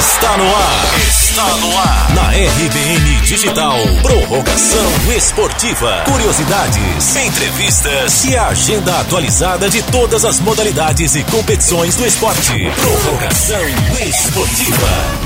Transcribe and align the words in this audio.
Está 0.00 0.34
no 0.38 0.46
ar. 0.46 0.98
Está 1.06 1.56
no 1.58 1.78
ar. 1.78 2.14
Na 2.14 2.30
RBN 2.30 3.20
Digital. 3.20 3.76
Prorrogação 4.02 5.14
esportiva. 5.14 6.04
Curiosidades, 6.06 7.16
entrevistas 7.16 8.24
e 8.24 8.34
a 8.34 8.46
agenda 8.46 8.98
atualizada 8.98 9.68
de 9.68 9.82
todas 9.82 10.24
as 10.24 10.40
modalidades 10.40 11.16
e 11.16 11.24
competições 11.24 11.96
do 11.96 12.06
esporte. 12.06 12.70
Prorrogação 12.80 13.60
esportiva. 14.00 15.19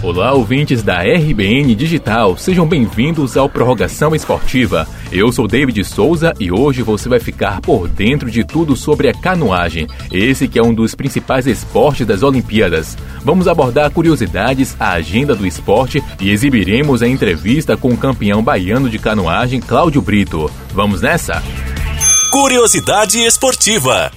Olá, 0.00 0.32
ouvintes 0.32 0.80
da 0.80 1.02
RBN 1.02 1.74
Digital, 1.74 2.36
sejam 2.36 2.64
bem-vindos 2.64 3.36
ao 3.36 3.48
Prorrogação 3.48 4.14
Esportiva. 4.14 4.86
Eu 5.10 5.32
sou 5.32 5.48
David 5.48 5.82
Souza 5.84 6.32
e 6.38 6.52
hoje 6.52 6.82
você 6.82 7.08
vai 7.08 7.18
ficar 7.18 7.60
por 7.60 7.88
dentro 7.88 8.30
de 8.30 8.44
tudo 8.44 8.76
sobre 8.76 9.08
a 9.08 9.12
canoagem, 9.12 9.88
esse 10.12 10.46
que 10.46 10.56
é 10.56 10.62
um 10.62 10.72
dos 10.72 10.94
principais 10.94 11.48
esportes 11.48 12.06
das 12.06 12.22
Olimpíadas. 12.22 12.96
Vamos 13.24 13.48
abordar 13.48 13.90
curiosidades, 13.90 14.76
a 14.78 14.92
agenda 14.92 15.34
do 15.34 15.44
esporte 15.44 16.00
e 16.20 16.30
exibiremos 16.30 17.02
a 17.02 17.08
entrevista 17.08 17.76
com 17.76 17.88
o 17.88 17.96
campeão 17.96 18.40
baiano 18.40 18.88
de 18.88 19.00
canoagem, 19.00 19.60
Cláudio 19.60 20.00
Brito. 20.00 20.48
Vamos 20.72 21.02
nessa? 21.02 21.42
Curiosidade 22.30 23.18
esportiva. 23.18 24.12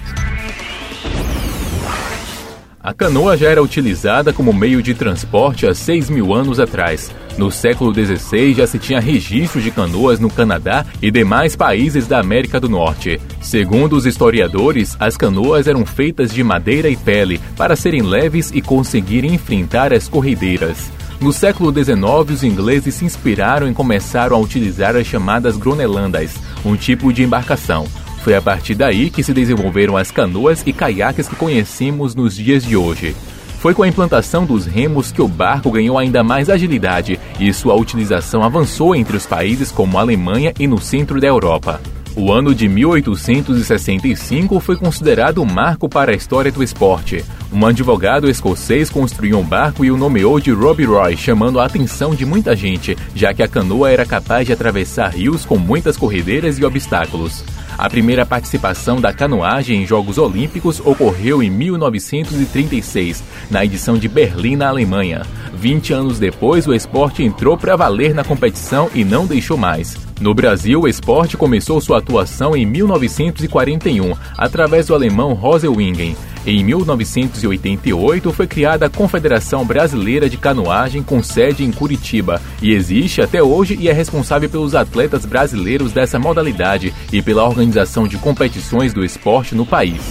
A 2.84 2.96
canoa 2.96 3.38
já 3.38 3.48
era 3.48 3.62
utilizada 3.62 4.34
como 4.34 4.52
meio 4.52 4.82
de 4.82 4.96
transporte 4.96 5.68
há 5.68 5.74
6 5.74 6.10
mil 6.10 6.34
anos 6.34 6.60
atrás. 6.60 7.12
No 7.38 7.52
século 7.52 7.94
XVI 7.94 8.56
já 8.56 8.66
se 8.66 8.80
tinha 8.80 9.00
registro 9.00 9.62
de 9.62 9.70
canoas 9.70 10.20
no 10.20 10.32
Canadá 10.32 10.84
e 11.00 11.12
demais 11.12 11.56
países 11.56 12.08
da 12.08 12.20
América 12.20 12.60
do 12.60 12.68
Norte. 12.68 13.22
Segundo 13.40 13.96
os 13.96 14.08
historiadores, 14.08 14.98
as 15.00 15.16
canoas 15.16 15.68
eram 15.68 15.86
feitas 15.86 16.34
de 16.34 16.44
madeira 16.44 16.90
e 16.90 16.96
pele 16.96 17.40
para 17.56 17.76
serem 17.76 18.02
leves 18.02 18.50
e 18.52 18.64
conseguirem 18.64 19.36
enfrentar 19.36 19.94
as 19.94 20.08
corredeiras. 20.08 20.92
No 21.20 21.32
século 21.32 21.72
XIX, 21.72 22.32
os 22.32 22.44
ingleses 22.44 22.96
se 22.96 23.06
inspiraram 23.06 23.70
e 23.70 23.76
começaram 23.76 24.36
a 24.36 24.40
utilizar 24.40 24.96
as 24.96 25.06
chamadas 25.06 25.56
gronelandas, 25.56 26.34
um 26.66 26.76
tipo 26.76 27.14
de 27.14 27.22
embarcação. 27.22 27.86
Foi 28.24 28.36
a 28.36 28.42
partir 28.42 28.76
daí 28.76 29.10
que 29.10 29.24
se 29.24 29.34
desenvolveram 29.34 29.98
as 29.98 30.12
canoas 30.12 30.64
e 30.66 30.72
caiaques 30.72 31.28
que 31.28 31.36
conhecemos 31.36 32.14
nos 32.14 32.36
dias 32.36 32.64
de 32.64 32.78
hoje. 32.78 33.16
Foi 33.60 33.74
com 33.74 33.84
a 33.84 33.88
implantação 33.88 34.46
dos 34.46 34.66
remos 34.66 35.12
que 35.12 35.22
o 35.22 35.28
barco 35.28 35.72
ganhou 35.72 35.98
ainda 35.98 36.24
mais 36.24 36.50
agilidade 36.50 37.20
e 37.40 37.52
sua 37.54 37.76
utilização 37.76 38.44
avançou 38.44 38.96
entre 38.96 39.18
os 39.18 39.26
países 39.26 39.72
como 39.72 39.98
a 39.98 40.02
Alemanha 40.02 40.54
e 40.60 40.68
no 40.68 40.80
centro 40.80 41.20
da 41.20 41.28
Europa. 41.28 41.80
O 42.16 42.32
ano 42.32 42.54
de 42.54 42.68
1865 42.68 44.60
foi 44.60 44.76
considerado 44.76 45.42
um 45.42 45.46
marco 45.46 45.88
para 45.88 46.12
a 46.12 46.16
história 46.16 46.52
do 46.52 46.62
esporte. 46.62 47.24
Um 47.54 47.66
advogado 47.66 48.30
escocês 48.30 48.90
construiu 48.90 49.40
um 49.40 49.44
barco 49.44 49.86
e 49.86 49.92
o 49.92 49.98
nomeou 49.98 50.40
de 50.40 50.52
Robbie 50.52 50.86
Roy, 50.86 51.16
chamando 51.16 51.60
a 51.60 51.66
atenção 51.66 52.14
de 52.14 52.26
muita 52.26 52.56
gente, 52.56 52.98
já 53.16 53.34
que 53.34 53.42
a 53.42 53.48
canoa 53.48 53.90
era 53.90 54.06
capaz 54.06 54.46
de 54.46 54.54
atravessar 54.54 55.10
rios 55.10 55.46
com 55.46 55.58
muitas 55.58 55.96
corredeiras 55.96 56.60
e 56.60 56.66
obstáculos. 56.66 57.44
A 57.82 57.90
primeira 57.90 58.28
participação 58.28 59.02
da 59.02 59.12
canoagem 59.12 59.82
em 59.82 59.88
Jogos 59.88 60.20
Olímpicos 60.20 60.80
ocorreu 60.86 61.42
em 61.42 61.50
1936, 61.50 63.24
na 63.50 63.66
edição 63.66 63.98
de 63.98 64.08
Berlim, 64.08 64.56
na 64.56 64.70
Alemanha. 64.70 65.26
20 65.56 65.92
anos 65.92 66.20
depois, 66.20 66.68
o 66.68 66.76
esporte 66.76 67.24
entrou 67.24 67.58
para 67.58 67.76
valer 67.76 68.14
na 68.14 68.24
competição 68.24 68.88
e 68.94 69.04
não 69.04 69.26
deixou 69.26 69.58
mais. 69.58 70.11
No 70.22 70.36
Brasil, 70.36 70.82
o 70.82 70.88
esporte 70.88 71.36
começou 71.36 71.82
sua 71.82 71.98
atuação 71.98 72.56
em 72.56 72.64
1941, 72.64 74.14
através 74.38 74.86
do 74.86 74.94
alemão 74.94 75.34
Roselwingen. 75.34 76.16
Em 76.46 76.64
1988 76.64 78.32
foi 78.32 78.46
criada 78.46 78.86
a 78.86 78.90
Confederação 78.90 79.66
Brasileira 79.66 80.30
de 80.30 80.38
Canoagem 80.38 81.02
com 81.02 81.24
sede 81.24 81.64
em 81.64 81.72
Curitiba 81.72 82.40
e 82.62 82.72
existe 82.72 83.20
até 83.20 83.42
hoje 83.42 83.76
e 83.80 83.90
é 83.90 83.94
responsável 83.94 84.48
pelos 84.48 84.76
atletas 84.76 85.26
brasileiros 85.26 85.92
dessa 85.92 86.20
modalidade 86.20 86.94
e 87.12 87.20
pela 87.20 87.44
organização 87.44 88.08
de 88.08 88.18
competições 88.18 88.94
do 88.94 89.04
esporte 89.04 89.56
no 89.56 89.66
país. 89.66 90.02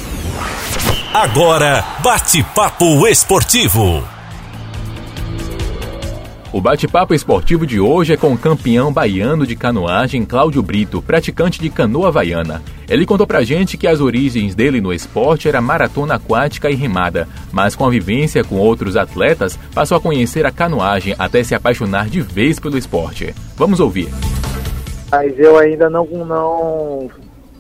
Agora, 1.14 1.84
bate-papo 2.02 3.06
esportivo. 3.06 4.19
O 6.52 6.60
bate-papo 6.60 7.14
esportivo 7.14 7.64
de 7.64 7.78
hoje 7.78 8.12
é 8.12 8.16
com 8.16 8.32
o 8.32 8.38
campeão 8.38 8.92
baiano 8.92 9.46
de 9.46 9.54
canoagem 9.54 10.24
Cláudio 10.24 10.60
Brito, 10.60 11.00
praticante 11.00 11.60
de 11.60 11.70
canoa 11.70 12.08
havaiana. 12.08 12.60
Ele 12.88 13.06
contou 13.06 13.24
pra 13.24 13.44
gente 13.44 13.76
que 13.76 13.86
as 13.86 14.00
origens 14.00 14.52
dele 14.52 14.80
no 14.80 14.92
esporte 14.92 15.48
era 15.48 15.60
maratona 15.60 16.16
aquática 16.16 16.68
e 16.68 16.74
remada, 16.74 17.28
mas 17.52 17.76
com 17.76 17.86
a 17.86 17.90
vivência 17.90 18.42
com 18.42 18.56
outros 18.56 18.96
atletas, 18.96 19.56
passou 19.72 19.96
a 19.96 20.00
conhecer 20.00 20.44
a 20.44 20.50
canoagem 20.50 21.14
até 21.16 21.44
se 21.44 21.54
apaixonar 21.54 22.08
de 22.08 22.20
vez 22.20 22.58
pelo 22.58 22.76
esporte. 22.76 23.32
Vamos 23.56 23.78
ouvir. 23.78 24.08
Mas 25.08 25.38
eu 25.38 25.56
ainda 25.56 25.88
não, 25.88 26.04
não, 26.04 27.08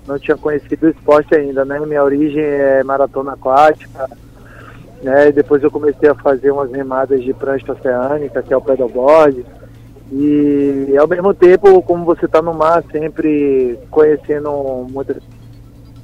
não 0.04 0.18
tinha 0.18 0.36
conhecido 0.36 0.88
o 0.88 0.90
esporte 0.90 1.32
ainda, 1.36 1.64
né? 1.64 1.78
Minha 1.78 2.02
origem 2.02 2.42
é 2.42 2.82
maratona 2.82 3.34
aquática, 3.34 4.10
né? 5.02 5.32
Depois 5.32 5.62
eu 5.62 5.70
comecei 5.70 6.08
a 6.08 6.14
fazer 6.14 6.50
umas 6.50 6.70
remadas 6.70 7.22
de 7.22 7.32
prancha 7.32 7.72
oceânica, 7.72 8.42
que 8.42 8.52
é 8.52 8.56
o 8.56 8.60
pedalboard. 8.60 9.44
E 10.12 10.94
ao 10.98 11.06
mesmo 11.06 11.32
tempo, 11.32 11.82
como 11.82 12.04
você 12.04 12.26
está 12.26 12.42
no 12.42 12.52
mar, 12.52 12.82
sempre 12.90 13.78
conhecendo 13.90 14.86
muita 14.90 15.16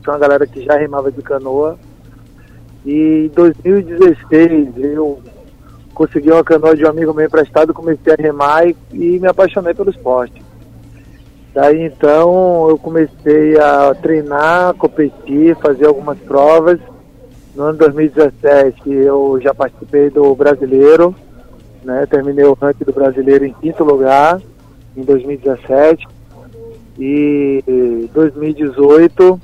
uma 0.06 0.18
galera 0.18 0.46
que 0.46 0.62
já 0.62 0.76
remava 0.76 1.10
de 1.10 1.20
canoa. 1.20 1.76
E 2.84 3.26
em 3.26 3.28
2016 3.34 4.76
eu 4.76 5.20
consegui 5.92 6.30
uma 6.30 6.44
canoa 6.44 6.76
de 6.76 6.84
um 6.84 6.88
amigo 6.88 7.12
meu 7.12 7.26
emprestado, 7.26 7.74
comecei 7.74 8.12
a 8.12 8.22
remar 8.22 8.68
e, 8.68 8.76
e 8.92 9.18
me 9.18 9.26
apaixonei 9.26 9.74
pelo 9.74 9.90
esporte. 9.90 10.40
Daí 11.52 11.82
então 11.82 12.68
eu 12.68 12.78
comecei 12.78 13.58
a 13.58 13.94
treinar, 13.94 14.74
competir, 14.74 15.56
fazer 15.56 15.86
algumas 15.86 16.18
provas 16.18 16.78
no 17.56 17.64
ano 17.64 17.78
2017 17.78 18.90
eu 18.90 19.40
já 19.42 19.54
participei 19.54 20.10
do 20.10 20.34
brasileiro, 20.34 21.14
né? 21.82 22.06
Terminei 22.06 22.44
o 22.44 22.52
ranking 22.52 22.84
do 22.84 22.92
brasileiro 22.92 23.46
em 23.46 23.52
quinto 23.54 23.82
lugar 23.82 24.40
em 24.94 25.02
2017 25.02 26.06
e 26.98 28.08
2018 28.12 29.40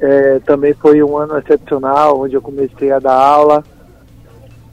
é, 0.00 0.38
também 0.40 0.72
foi 0.72 1.02
um 1.02 1.16
ano 1.18 1.36
excepcional 1.36 2.20
onde 2.20 2.34
eu 2.34 2.40
comecei 2.40 2.90
a 2.90 2.98
dar 2.98 3.14
aula. 3.14 3.62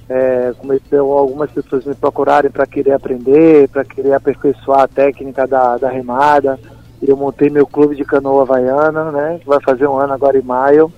É, 0.09 0.53
comecei 0.57 0.97
algumas 0.97 1.51
pessoas 1.51 1.83
me 1.83 1.93
procurarem 1.93 2.49
para 2.49 2.65
querer 2.65 2.93
aprender, 2.93 3.67
para 3.67 3.83
querer 3.83 4.13
aperfeiçoar 4.13 4.81
a 4.81 4.87
técnica 4.87 5.45
da, 5.45 5.77
da 5.77 5.89
remada. 5.89 6.57
Eu 7.01 7.17
montei 7.17 7.49
meu 7.49 7.67
clube 7.67 7.93
de 7.93 8.05
canoa 8.05 8.43
havaiana, 8.43 9.11
né? 9.11 9.41
Vai 9.45 9.59
fazer 9.61 9.85
um 9.85 9.97
ano 9.97 10.13
agora 10.13 10.37
em 10.37 10.41
maio. 10.41 10.91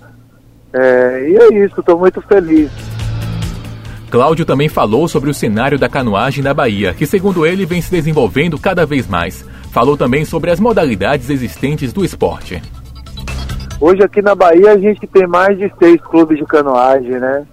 É, 0.73 1.29
e 1.29 1.37
é 1.37 1.65
isso, 1.65 1.79
estou 1.79 1.97
muito 1.97 2.21
feliz. 2.21 2.71
Cláudio 4.09 4.45
também 4.45 4.67
falou 4.67 5.07
sobre 5.07 5.29
o 5.29 5.33
cenário 5.33 5.77
da 5.77 5.87
canoagem 5.87 6.43
na 6.43 6.53
Bahia, 6.53 6.93
que 6.93 7.05
segundo 7.05 7.45
ele 7.45 7.65
vem 7.65 7.81
se 7.81 7.91
desenvolvendo 7.91 8.57
cada 8.57 8.85
vez 8.85 9.07
mais. 9.07 9.45
Falou 9.71 9.95
também 9.95 10.25
sobre 10.25 10.49
as 10.49 10.59
modalidades 10.59 11.29
existentes 11.29 11.93
do 11.93 12.03
esporte. 12.03 12.61
Hoje 13.79 14.03
aqui 14.03 14.21
na 14.21 14.33
Bahia 14.33 14.71
a 14.71 14.77
gente 14.77 15.05
tem 15.07 15.27
mais 15.27 15.57
de 15.57 15.71
seis 15.77 16.01
clubes 16.01 16.37
de 16.37 16.45
canoagem, 16.45 17.19
né? 17.19 17.45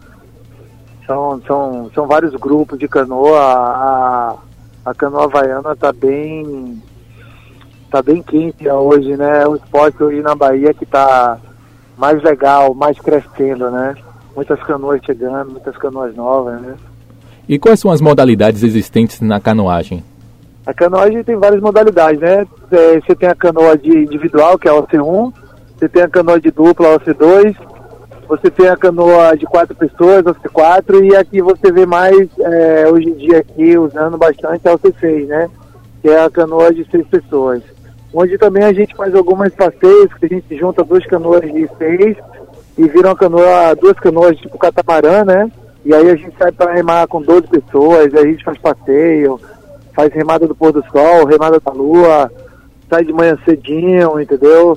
São, 1.07 1.41
são, 1.47 1.91
são 1.95 2.07
vários 2.07 2.35
grupos 2.35 2.79
de 2.79 2.89
canoa. 2.89 3.39
A, 3.39 4.35
a 4.87 4.95
canoa 4.95 5.25
havaiana 5.25 5.73
está 5.73 5.93
bem, 5.93 6.83
tá 7.91 8.03
bem 8.03 8.23
quente 8.23 8.69
hoje, 8.69 9.15
né? 9.17 9.47
O 9.47 9.57
esporte 9.57 10.03
hoje 10.03 10.23
na 10.23 10.35
Bahia 10.35 10.75
que 10.75 10.85
está 10.85 11.39
mais 11.97 12.23
legal, 12.23 12.75
mais 12.75 12.99
crescendo, 12.99 13.71
né? 13.71 13.95
Muitas 14.35 14.63
canoas 14.63 15.01
chegando, 15.05 15.53
muitas 15.53 15.77
canoas 15.77 16.15
novas, 16.15 16.61
né? 16.61 16.75
E 17.49 17.59
quais 17.59 17.81
são 17.81 17.91
as 17.91 18.01
modalidades 18.01 18.63
existentes 18.63 19.21
na 19.21 19.41
canoagem? 19.41 20.05
A 20.67 20.75
canoagem 20.75 21.23
tem 21.23 21.37
várias 21.37 21.61
modalidades, 21.61 22.21
né? 22.21 22.47
É, 22.71 23.01
você 23.01 23.15
tem 23.15 23.29
a 23.29 23.35
canoa 23.35 23.79
de 23.79 23.91
individual, 23.91 24.59
que 24.59 24.69
é 24.69 24.71
a 24.71 24.75
OC1, 24.75 25.33
você 25.79 25.89
tem 25.89 26.03
a 26.03 26.09
canoa 26.09 26.41
de 26.41 26.51
dupla, 26.51 26.89
a 26.89 26.99
OC2, 26.99 27.57
você 28.29 28.51
tem 28.51 28.69
a 28.69 28.77
canoa 28.77 29.37
de 29.37 29.47
quatro 29.47 29.77
pessoas, 29.77 30.27
a 30.27 30.35
OC4, 30.35 31.05
e 31.05 31.17
aqui 31.17 31.41
você 31.41 31.71
vê 31.71 31.87
mais, 31.87 32.29
é, 32.41 32.89
hoje 32.91 33.09
em 33.09 33.15
dia 33.15 33.39
aqui, 33.39 33.79
usando 33.79 34.19
bastante 34.19 34.69
a 34.69 34.77
OC6, 34.77 35.27
né? 35.27 35.49
Que 36.03 36.09
é 36.09 36.25
a 36.25 36.31
canoa 36.31 36.75
de 36.75 36.85
seis 36.91 37.07
pessoas 37.07 37.63
onde 38.13 38.39
também 38.39 38.65
a 38.65 38.73
gente 38.73 38.95
faz 38.95 39.15
algumas 39.15 39.55
passeios, 39.55 40.13
que 40.15 40.27
a 40.27 40.29
gente 40.29 40.57
junta 40.57 40.85
duas 40.85 41.05
canoas 41.07 41.43
de 41.43 41.69
seis 41.79 42.17
e 42.79 42.89
vira 42.89 43.09
uma 43.09 43.17
canoa, 43.17 43.75
duas 43.81 43.99
canoas 43.99 44.37
tipo 44.39 44.59
catamarã, 44.59 45.25
né? 45.25 45.51
E 45.85 45.95
aí 45.95 46.11
a 46.11 46.17
gente 46.17 46.37
sai 46.39 46.51
para 46.53 46.73
remar 46.73 47.07
com 47.07 47.23
12 47.23 47.47
pessoas, 47.47 48.13
a 48.15 48.27
gente 48.27 48.45
faz 48.45 48.59
passeio, 48.59 49.41
faz 49.95 50.13
remada 50.13 50.47
do 50.47 50.55
pôr 50.55 50.73
do 50.73 50.85
sol, 50.91 51.27
remada 51.27 51.61
da 51.61 51.73
lua, 51.73 52.31
sai 52.91 53.05
de 53.05 53.13
manhã 53.13 53.39
cedinho, 53.45 54.21
entendeu? 54.21 54.77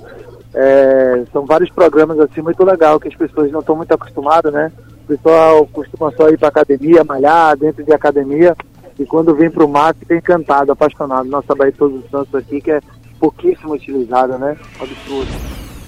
É, 0.54 1.24
são 1.32 1.46
vários 1.46 1.70
programas 1.72 2.20
assim 2.20 2.42
muito 2.42 2.64
legal 2.64 3.00
que 3.00 3.08
as 3.08 3.16
pessoas 3.16 3.52
não 3.52 3.60
estão 3.60 3.76
muito 3.76 3.94
acostumadas, 3.94 4.52
né? 4.52 4.72
pessoal 5.10 5.68
costuma 5.74 6.12
só 6.12 6.30
ir 6.30 6.38
para 6.38 6.50
academia, 6.50 7.04
malhar 7.04 7.58
dentro 7.58 7.84
de 7.84 7.92
academia, 7.92 8.56
e 9.00 9.06
quando 9.06 9.36
vem 9.36 9.50
para 9.50 9.66
o 9.66 9.70
mar 9.70 9.96
fica 9.96 10.16
encantado, 10.16 10.72
apaixonado. 10.72 11.28
Nossa 11.28 11.56
Bahia 11.56 11.74
Todos 11.76 12.04
os 12.04 12.12
Santos 12.12 12.36
aqui, 12.36 12.62
que 12.62 12.72
é 12.72 12.82
pouquíssimo 13.20 13.74
utilizada, 13.74 14.38
né? 14.38 14.58
Absurdo. 14.80 15.32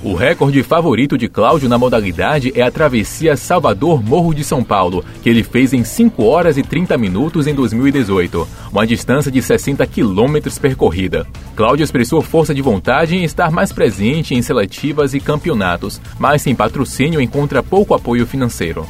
O 0.03 0.15
recorde 0.15 0.63
favorito 0.63 1.15
de 1.15 1.29
Cláudio 1.29 1.69
na 1.69 1.77
modalidade 1.77 2.51
é 2.55 2.63
a 2.63 2.71
travessia 2.71 3.37
Salvador-Morro 3.37 4.33
de 4.33 4.43
São 4.43 4.63
Paulo, 4.63 5.05
que 5.21 5.29
ele 5.29 5.43
fez 5.43 5.73
em 5.73 5.83
5 5.83 6.23
horas 6.23 6.57
e 6.57 6.63
30 6.63 6.97
minutos 6.97 7.45
em 7.45 7.53
2018, 7.53 8.47
uma 8.71 8.87
distância 8.87 9.31
de 9.31 9.39
60 9.43 9.85
quilômetros 9.85 10.57
percorrida. 10.57 11.27
Cláudio 11.55 11.83
expressou 11.83 12.19
força 12.19 12.51
de 12.51 12.63
vontade 12.63 13.15
em 13.15 13.23
estar 13.23 13.51
mais 13.51 13.71
presente 13.71 14.33
em 14.33 14.41
seletivas 14.41 15.13
e 15.13 15.19
campeonatos, 15.19 16.01
mas 16.17 16.41
sem 16.41 16.55
patrocínio 16.55 17.21
encontra 17.21 17.61
pouco 17.61 17.93
apoio 17.93 18.25
financeiro. 18.25 18.87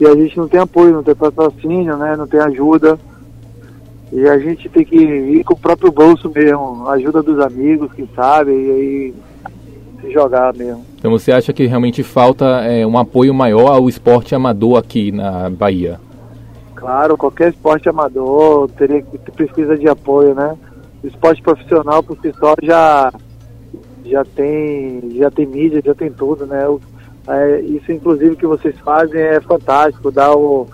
E 0.00 0.06
a 0.06 0.14
gente 0.14 0.36
não 0.36 0.48
tem 0.48 0.58
apoio, 0.58 0.92
não 0.92 1.04
tem 1.04 1.14
patrocínio, 1.14 1.96
né? 1.96 2.16
não 2.16 2.26
tem 2.26 2.40
ajuda. 2.40 2.98
E 4.12 4.28
a 4.28 4.38
gente 4.38 4.68
tem 4.68 4.84
que 4.84 4.96
ir 4.96 5.44
com 5.44 5.54
o 5.54 5.58
próprio 5.58 5.90
bolso 5.90 6.30
mesmo, 6.32 6.88
ajuda 6.88 7.22
dos 7.22 7.40
amigos, 7.40 7.92
quem 7.92 8.08
sabe, 8.14 8.52
e 8.52 8.70
aí 8.70 9.14
se 10.00 10.12
jogar 10.12 10.54
mesmo. 10.54 10.84
Então 10.96 11.10
você 11.10 11.32
acha 11.32 11.52
que 11.52 11.66
realmente 11.66 12.02
falta 12.02 12.44
é, 12.64 12.86
um 12.86 12.98
apoio 12.98 13.34
maior 13.34 13.72
ao 13.72 13.88
esporte 13.88 14.34
amador 14.34 14.78
aqui 14.78 15.10
na 15.10 15.50
Bahia? 15.50 16.00
Claro, 16.74 17.16
qualquer 17.16 17.50
esporte 17.50 17.88
amador 17.88 18.68
teria 18.70 19.02
que 19.02 19.18
precisa 19.32 19.76
de 19.76 19.88
apoio, 19.88 20.34
né? 20.34 20.56
O 21.02 21.06
esporte 21.06 21.42
profissional 21.42 22.02
por 22.02 22.16
si 22.20 22.32
só 22.38 22.54
já 22.62 23.12
já 24.04 24.24
tem 24.24 25.16
já 25.16 25.30
tem 25.30 25.46
mídia, 25.46 25.82
já 25.84 25.94
tem 25.94 26.12
tudo, 26.12 26.46
né? 26.46 26.68
O, 26.68 26.80
é, 27.28 27.60
isso 27.62 27.90
inclusive 27.90 28.36
que 28.36 28.46
vocês 28.46 28.78
fazem 28.80 29.20
é 29.20 29.40
fantástico, 29.40 30.12
dá 30.12 30.32
o 30.32 30.68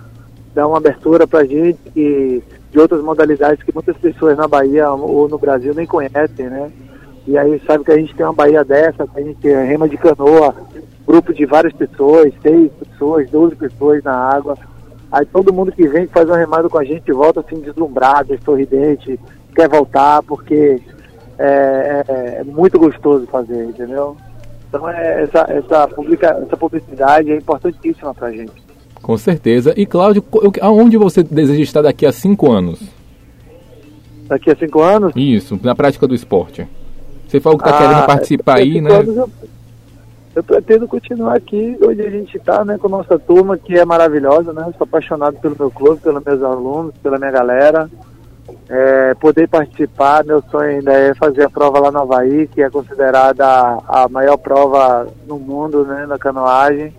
dá 0.54 0.66
uma 0.66 0.78
abertura 0.78 1.26
para 1.26 1.44
gente 1.44 1.78
que 1.92 2.42
de 2.70 2.78
outras 2.78 3.02
modalidades 3.02 3.62
que 3.62 3.72
muitas 3.72 3.96
pessoas 3.98 4.36
na 4.36 4.48
Bahia 4.48 4.90
ou 4.90 5.28
no 5.28 5.38
Brasil 5.38 5.74
nem 5.74 5.86
conhecem, 5.86 6.48
né? 6.48 6.70
E 7.26 7.36
aí 7.38 7.60
sabe 7.66 7.84
que 7.84 7.92
a 7.92 7.98
gente 7.98 8.14
tem 8.14 8.24
uma 8.24 8.32
Bahia 8.32 8.64
dessa, 8.64 9.06
que 9.06 9.20
a 9.20 9.22
gente 9.22 9.38
tem 9.40 9.52
rema 9.66 9.88
de 9.88 9.96
canoa, 9.96 10.54
grupo 11.06 11.32
de 11.32 11.44
várias 11.44 11.72
pessoas, 11.74 12.32
seis 12.42 12.72
pessoas, 12.72 13.30
doze 13.30 13.54
pessoas 13.54 14.02
na 14.02 14.14
água. 14.14 14.56
Aí 15.10 15.26
todo 15.26 15.52
mundo 15.52 15.70
que 15.70 15.86
vem 15.86 16.06
faz 16.06 16.26
uma 16.26 16.38
remada 16.38 16.68
com 16.68 16.78
a 16.78 16.84
gente 16.84 17.12
volta 17.12 17.40
assim 17.40 17.60
deslumbrado, 17.60 18.36
sorridente, 18.42 19.20
quer 19.54 19.68
voltar 19.68 20.22
porque 20.22 20.80
é, 21.38 22.04
é, 22.08 22.36
é 22.40 22.44
muito 22.44 22.78
gostoso 22.78 23.26
fazer, 23.26 23.64
entendeu? 23.64 24.16
Então 24.68 24.88
é, 24.88 25.24
essa, 25.24 25.46
essa, 25.50 25.86
publica, 25.88 26.28
essa 26.42 26.56
publicidade 26.56 27.30
é 27.30 27.36
importantíssima 27.36 28.14
pra 28.14 28.32
gente. 28.32 28.71
Com 29.02 29.18
certeza. 29.18 29.74
E 29.76 29.84
Cláudio, 29.84 30.24
aonde 30.60 30.96
você 30.96 31.22
deseja 31.22 31.62
estar 31.62 31.82
daqui 31.82 32.06
a 32.06 32.12
cinco 32.12 32.50
anos? 32.50 32.80
Daqui 34.28 34.50
a 34.50 34.56
cinco 34.56 34.80
anos? 34.80 35.12
Isso, 35.16 35.58
na 35.62 35.74
prática 35.74 36.06
do 36.06 36.14
esporte. 36.14 36.66
Você 37.28 37.40
falou 37.40 37.58
que 37.58 37.64
está 37.64 37.76
ah, 37.76 37.88
querendo 37.88 38.06
participar 38.06 38.58
aí, 38.58 38.80
né? 38.80 38.90
Eu, 38.90 39.30
eu, 40.36 40.44
pretendo 40.44 40.86
continuar 40.86 41.36
aqui 41.36 41.76
onde 41.82 42.02
a 42.02 42.10
gente 42.10 42.36
está, 42.36 42.64
né, 42.64 42.78
com 42.78 42.86
a 42.86 42.90
nossa 42.90 43.18
turma, 43.18 43.58
que 43.58 43.76
é 43.76 43.84
maravilhosa, 43.84 44.52
né? 44.52 44.64
Sou 44.78 44.84
apaixonado 44.84 45.36
pelo 45.38 45.56
meu 45.58 45.70
clube, 45.70 46.00
pelos 46.00 46.22
meus 46.22 46.42
alunos, 46.42 46.94
pela 47.02 47.18
minha 47.18 47.30
galera. 47.30 47.90
É, 48.68 49.14
poder 49.14 49.48
participar, 49.48 50.24
meu 50.24 50.42
sonho 50.50 50.78
ainda 50.78 50.92
é 50.92 51.14
fazer 51.14 51.44
a 51.44 51.50
prova 51.50 51.80
lá 51.80 51.90
no 51.90 52.00
Havaí, 52.00 52.46
que 52.46 52.62
é 52.62 52.70
considerada 52.70 53.46
a, 53.46 54.04
a 54.04 54.08
maior 54.08 54.36
prova 54.36 55.06
no 55.26 55.38
mundo, 55.38 55.84
né, 55.84 56.06
na 56.06 56.18
canoagem, 56.18 56.92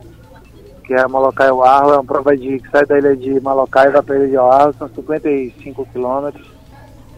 que 0.84 0.94
é 0.94 1.02
a 1.02 1.08
Malokai 1.08 1.50
Oahu, 1.50 1.92
é 1.92 1.94
uma 1.94 2.04
prova 2.04 2.36
de, 2.36 2.60
que 2.60 2.70
sai 2.70 2.86
da 2.86 2.98
ilha 2.98 3.16
de 3.16 3.40
Malokai 3.42 3.88
e 3.88 3.92
vai 3.92 4.02
para 4.02 4.16
a 4.16 4.18
ilha 4.20 4.28
de 4.28 4.38
Oahu, 4.38 4.74
são 4.78 4.90
55 4.90 5.88
quilômetros. 5.92 6.48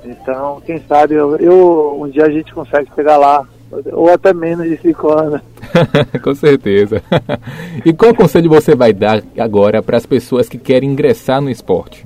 Então, 0.03 0.61
quem 0.65 0.79
sabe 0.87 1.15
eu, 1.15 1.35
eu, 1.37 1.97
um 1.99 2.07
dia 2.07 2.25
a 2.25 2.29
gente 2.29 2.53
consegue 2.53 2.89
chegar 2.95 3.17
lá, 3.17 3.45
ou 3.91 4.11
até 4.11 4.33
menos 4.33 4.67
de 4.67 4.77
cinco 4.77 5.11
anos. 5.11 5.41
Com 6.23 6.35
certeza. 6.35 7.01
e 7.83 7.91
qual 7.91 8.13
conselho 8.13 8.49
você 8.49 8.75
vai 8.75 8.93
dar 8.93 9.23
agora 9.37 9.81
para 9.81 9.97
as 9.97 10.05
pessoas 10.05 10.47
que 10.47 10.57
querem 10.57 10.91
ingressar 10.91 11.41
no 11.41 11.49
esporte? 11.49 12.05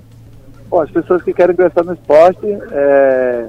Bom, 0.70 0.82
as 0.82 0.90
pessoas 0.92 1.22
que 1.24 1.34
querem 1.34 1.54
ingressar 1.54 1.84
no 1.84 1.94
esporte, 1.94 2.46
é, 2.72 3.48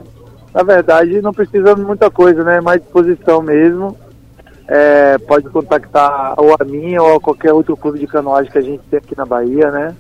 na 0.53 0.63
verdade, 0.63 1.21
não 1.21 1.33
precisa 1.33 1.75
de 1.75 1.83
muita 1.83 2.11
coisa, 2.11 2.43
né? 2.43 2.57
É 2.57 2.61
mais 2.61 2.81
disposição 2.81 3.43
mesmo. 3.43 3.97
É, 4.73 5.19
pode 5.19 5.49
contactar 5.49 6.35
ou 6.37 6.55
a 6.59 6.65
minha 6.65 7.03
ou 7.03 7.17
a 7.17 7.21
qualquer 7.21 7.53
outro 7.53 7.77
clube 7.77 7.99
de 7.99 8.07
canoagem 8.07 8.53
que 8.53 8.59
a 8.59 8.63
gente 8.63 8.81
tem 8.89 8.99
aqui 9.01 9.17
na 9.17 9.27
Bahia, 9.27 9.69
né? 9.69 9.97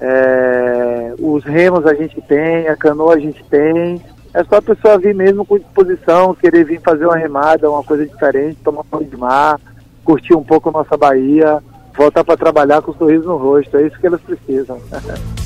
É, 0.00 1.14
os 1.18 1.44
remos 1.44 1.84
a 1.84 1.92
gente 1.92 2.18
tem, 2.22 2.66
a 2.66 2.76
canoa 2.76 3.14
a 3.14 3.18
gente 3.18 3.44
tem. 3.44 4.00
É 4.32 4.42
só 4.44 4.56
a 4.56 4.62
pessoa 4.62 4.98
vir 4.98 5.14
mesmo 5.14 5.44
com 5.44 5.58
disposição, 5.58 6.34
querer 6.34 6.64
vir 6.64 6.80
fazer 6.80 7.04
uma 7.04 7.18
remada, 7.18 7.70
uma 7.70 7.84
coisa 7.84 8.06
diferente, 8.06 8.56
tomar 8.64 8.84
banho 8.90 9.04
de 9.04 9.18
mar, 9.18 9.60
curtir 10.02 10.34
um 10.34 10.42
pouco 10.42 10.70
a 10.70 10.72
nossa 10.72 10.96
Bahia, 10.96 11.62
voltar 11.94 12.24
para 12.24 12.38
trabalhar 12.38 12.80
com 12.80 12.90
um 12.90 12.94
sorriso 12.94 13.26
no 13.26 13.36
rosto. 13.36 13.76
É 13.76 13.86
isso 13.86 14.00
que 14.00 14.06
elas 14.06 14.20
precisam. 14.22 14.78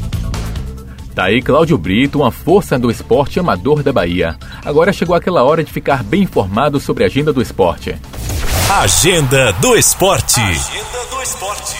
Tá 1.19 1.25
aí 1.25 1.43
Cláudio 1.43 1.77
Brito, 1.77 2.21
uma 2.21 2.31
força 2.31 2.79
do 2.79 2.89
esporte 2.93 3.41
amador 3.41 3.83
da 3.83 3.93
Bahia. 3.93 4.37
Agora 4.65 4.93
chegou 4.93 5.17
aquela 5.17 5.43
hora 5.43 5.65
de 5.65 5.73
ficar 5.73 6.05
bem 6.05 6.23
informado 6.23 6.79
sobre 6.79 7.03
a 7.03 7.09
agenda 7.09 7.33
do 7.33 7.43
esporte. 7.43 7.97
Agenda 8.71 9.51
do 9.63 9.75
esporte. 9.75 10.39
Agenda 10.43 11.07
do 11.11 11.23
esporte. 11.23 11.75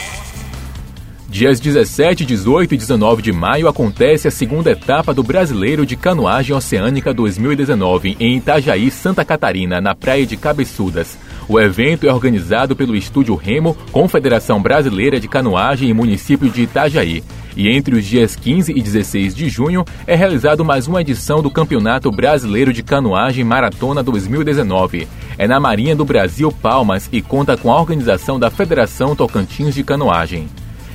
Dias 1.29 1.59
17, 1.59 2.25
18 2.25 2.73
e 2.73 2.77
19 2.77 3.21
de 3.21 3.31
maio 3.31 3.67
acontece 3.67 4.27
a 4.27 4.31
segunda 4.31 4.71
etapa 4.71 5.13
do 5.13 5.21
Brasileiro 5.21 5.85
de 5.85 5.95
Canoagem 5.95 6.55
Oceânica 6.55 7.13
2019 7.13 8.17
em 8.19 8.37
Itajaí, 8.37 8.89
Santa 8.89 9.23
Catarina, 9.23 9.79
na 9.79 9.93
praia 9.93 10.25
de 10.25 10.35
Cabeçudas. 10.35 11.15
O 11.49 11.59
evento 11.59 12.07
é 12.07 12.13
organizado 12.13 12.75
pelo 12.75 12.95
Estúdio 12.95 13.33
Remo, 13.33 13.75
Confederação 13.91 14.61
Brasileira 14.61 15.19
de 15.19 15.27
Canoagem 15.27 15.89
e 15.89 15.93
município 15.95 16.47
de 16.47 16.61
Itajaí. 16.61 17.23
E 17.57 17.67
entre 17.75 17.95
os 17.95 18.05
dias 18.05 18.35
15 18.35 18.71
e 18.71 18.79
16 18.79 19.33
de 19.33 19.49
junho 19.49 19.83
é 20.05 20.15
realizado 20.15 20.63
mais 20.63 20.85
uma 20.85 21.01
edição 21.01 21.41
do 21.41 21.49
Campeonato 21.49 22.11
Brasileiro 22.11 22.71
de 22.71 22.83
Canoagem 22.83 23.43
Maratona 23.43 24.03
2019. 24.03 25.07
É 25.39 25.47
na 25.47 25.59
Marinha 25.59 25.95
do 25.95 26.05
Brasil 26.05 26.51
Palmas 26.51 27.09
e 27.11 27.19
conta 27.19 27.57
com 27.57 27.73
a 27.73 27.79
organização 27.79 28.39
da 28.39 28.51
Federação 28.51 29.15
Tocantins 29.15 29.73
de 29.73 29.83
Canoagem. 29.83 30.47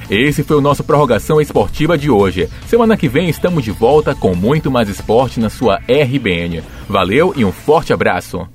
Esse 0.09 0.45
foi 0.45 0.57
o 0.57 0.61
nosso 0.61 0.85
Prorrogação 0.85 1.40
Esportiva 1.40 1.99
de 1.99 2.11
hoje. 2.11 2.49
Semana 2.69 2.97
que 2.97 3.09
vem 3.09 3.28
estamos 3.28 3.64
de 3.64 3.73
volta 3.73 4.14
com 4.14 4.37
muito 4.37 4.71
mais 4.71 4.88
esporte 4.88 5.40
na 5.40 5.50
sua 5.50 5.81
RBN. 5.88 6.62
Valeu 6.88 7.33
e 7.37 7.45
um 7.45 7.50
forte 7.50 7.93
abraço. 7.93 8.47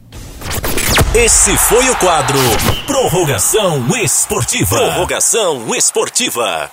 Esse 1.14 1.58
foi 1.58 1.90
o 1.90 1.96
quadro 1.96 2.38
Prorrogação 2.86 3.84
Esportiva. 3.98 4.78
Prorrogação 4.78 5.76
Esportiva. 5.76 6.70